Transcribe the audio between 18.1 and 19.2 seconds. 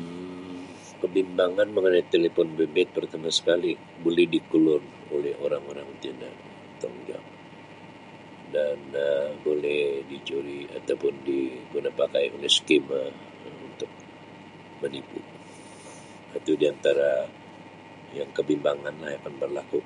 yang kebimbanganlah